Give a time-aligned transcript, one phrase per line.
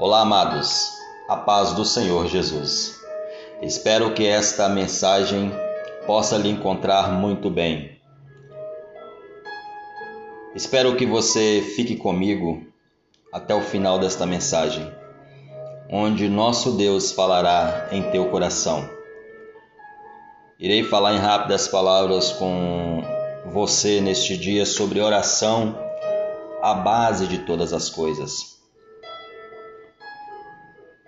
[0.00, 0.94] Olá, amados,
[1.28, 2.98] a paz do Senhor Jesus.
[3.60, 5.52] Espero que esta mensagem
[6.06, 8.00] possa lhe encontrar muito bem.
[10.54, 12.64] Espero que você fique comigo
[13.30, 14.90] até o final desta mensagem,
[15.90, 18.88] onde nosso Deus falará em teu coração.
[20.58, 23.04] Irei falar em rápidas palavras com
[23.52, 25.78] você neste dia sobre oração,
[26.62, 28.59] a base de todas as coisas.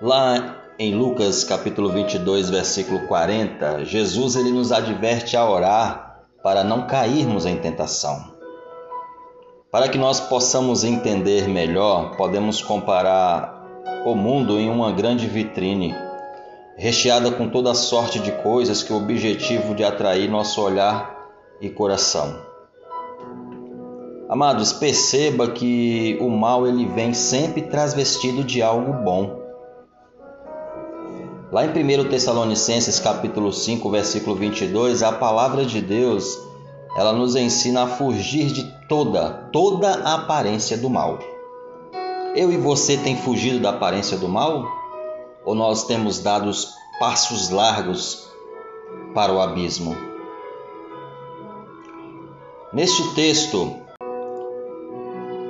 [0.00, 6.86] Lá em Lucas capítulo 22, versículo 40, Jesus ele nos adverte a orar para não
[6.86, 8.32] cairmos em tentação.
[9.72, 13.66] Para que nós possamos entender melhor, podemos comparar
[14.06, 15.92] o mundo em uma grande vitrine,
[16.76, 21.28] recheada com toda sorte de coisas que o objetivo de atrair nosso olhar
[21.60, 22.40] e coração.
[24.28, 29.47] Amados, perceba que o mal ele vem sempre transvestido de algo bom.
[31.50, 36.38] Lá em 1 Tessalonicenses capítulo 5, versículo 22, a palavra de Deus,
[36.94, 41.18] ela nos ensina a fugir de toda, toda a aparência do mal.
[42.36, 44.62] Eu e você tem fugido da aparência do mal?
[45.42, 46.50] Ou nós temos dado
[47.00, 48.28] passos largos
[49.14, 49.96] para o abismo?
[52.74, 53.74] Neste texto,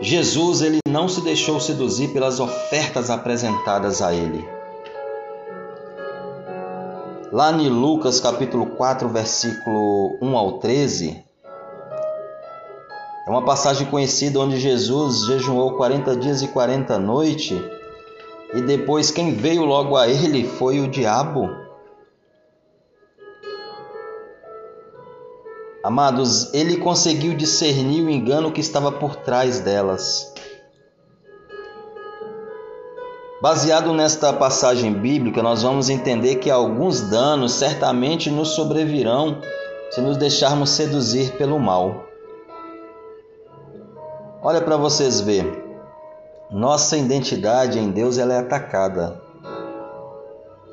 [0.00, 4.44] Jesus ele não se deixou seduzir pelas ofertas apresentadas a ele.
[7.34, 11.24] Lá em Lucas capítulo 4, versículo 1 ao 13,
[13.26, 17.60] é uma passagem conhecida onde Jesus jejuou 40 dias e 40 noites,
[18.54, 21.50] e depois quem veio logo a ele foi o diabo.
[25.82, 30.32] Amados, ele conseguiu discernir o engano que estava por trás delas.
[33.44, 39.38] Baseado nesta passagem bíblica, nós vamos entender que alguns danos certamente nos sobrevirão
[39.90, 42.06] se nos deixarmos seduzir pelo mal.
[44.42, 45.62] Olha para vocês ver.
[46.50, 49.20] Nossa identidade em Deus ela é atacada.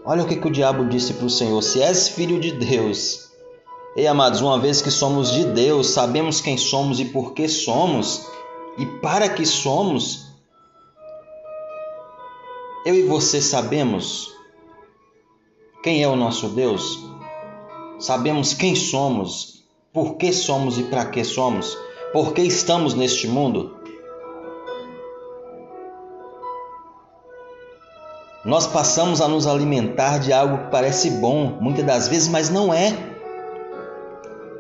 [0.06, 3.32] Olha o que, que o diabo disse para o Senhor: se és filho de Deus.
[3.98, 8.26] Ei, amados, uma vez que somos de Deus, sabemos quem somos e por que somos
[8.78, 10.31] e para que somos,
[12.84, 14.36] eu e você sabemos
[15.84, 17.00] quem é o nosso Deus?
[18.00, 21.78] Sabemos quem somos, por que somos e para que somos?
[22.12, 23.76] Por que estamos neste mundo?
[28.44, 32.74] Nós passamos a nos alimentar de algo que parece bom, muitas das vezes, mas não
[32.74, 32.98] é.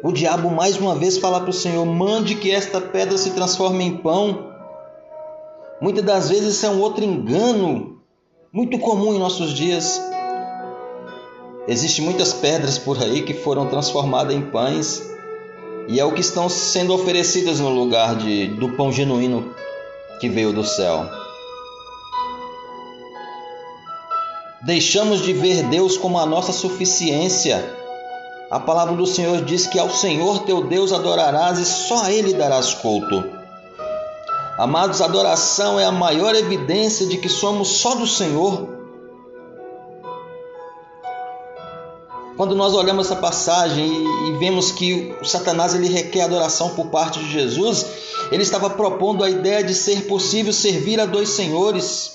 [0.03, 3.83] O diabo mais uma vez fala para o Senhor: mande que esta pedra se transforme
[3.83, 4.51] em pão.
[5.81, 7.90] Muitas das vezes isso é um outro engano
[8.53, 10.01] muito comum em nossos dias.
[11.67, 15.09] Existem muitas pedras por aí que foram transformadas em pães
[15.87, 19.55] e é o que estão sendo oferecidas no lugar de, do pão genuíno
[20.19, 21.07] que veio do céu.
[24.63, 27.77] Deixamos de ver Deus como a nossa suficiência.
[28.49, 32.33] A palavra do Senhor diz que ao Senhor teu Deus adorarás e só a Ele
[32.33, 33.40] darás culto.
[34.57, 38.69] Amados, adoração é a maior evidência de que somos só do Senhor.
[42.35, 43.87] Quando nós olhamos essa passagem
[44.27, 47.85] e vemos que o Satanás ele requer adoração por parte de Jesus,
[48.31, 52.13] ele estava propondo a ideia de ser possível servir a dois senhores.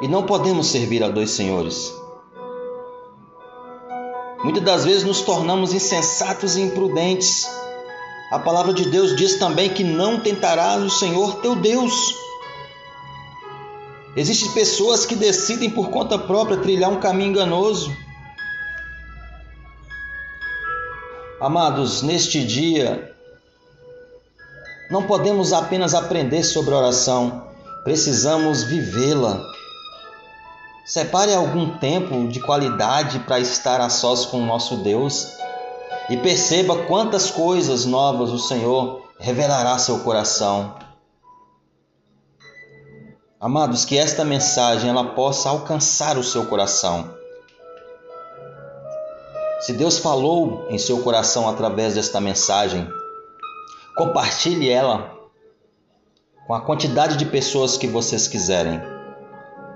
[0.00, 1.92] E não podemos servir a dois senhores.
[4.42, 7.46] Muitas das vezes nos tornamos insensatos e imprudentes
[8.30, 12.14] a palavra de Deus diz também que não tentarás o Senhor teu Deus.
[14.14, 17.94] Existem pessoas que decidem por conta própria trilhar um caminho enganoso.
[21.40, 23.14] Amados, neste dia,
[24.90, 27.48] não podemos apenas aprender sobre oração,
[27.82, 29.40] precisamos vivê-la.
[30.84, 35.40] Separe algum tempo de qualidade para estar a sós com o nosso Deus
[36.10, 40.74] e perceba quantas coisas novas o Senhor revelará seu coração.
[43.38, 47.14] Amados, que esta mensagem ela possa alcançar o seu coração.
[49.60, 52.88] Se Deus falou em seu coração através desta mensagem,
[53.96, 55.16] compartilhe ela
[56.44, 58.80] com a quantidade de pessoas que vocês quiserem.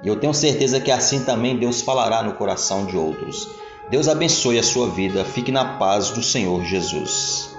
[0.03, 3.49] E eu tenho certeza que assim também Deus falará no coração de outros.
[3.91, 5.25] Deus abençoe a sua vida.
[5.25, 7.54] Fique na paz do Senhor Jesus.